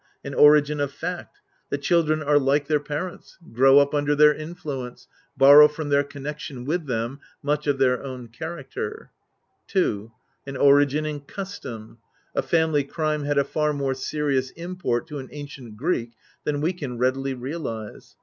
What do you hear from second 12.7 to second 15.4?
crime had a far more serious import to an